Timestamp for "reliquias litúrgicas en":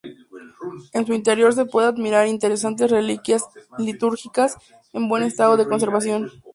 2.89-5.07